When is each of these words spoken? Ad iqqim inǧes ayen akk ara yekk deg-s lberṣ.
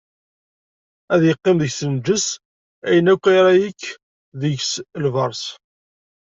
Ad 1.13 1.21
iqqim 1.31 1.59
inǧes 1.87 2.25
ayen 2.87 3.11
akk 3.13 3.23
ara 3.37 3.51
yekk 3.61 3.81
deg-s 4.39 4.73
lberṣ. 5.03 5.43